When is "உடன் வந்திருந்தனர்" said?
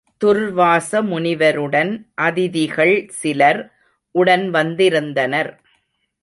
4.15-5.51